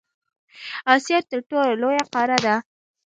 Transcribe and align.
اسیا 0.93 1.17
تر 1.29 1.39
ټولو 1.49 1.71
لویه 1.81 2.03
قاره 2.13 2.37
ده. 2.45 2.55